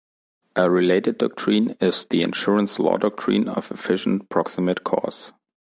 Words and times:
A 0.55 0.67
related 0.67 1.19
doctrine 1.19 1.75
is 1.79 2.07
the 2.07 2.23
insurance 2.23 2.79
law 2.79 2.97
doctrine 2.97 3.47
of 3.47 3.69
efficient 3.69 4.29
proximate 4.29 4.83
cause. 4.83 5.31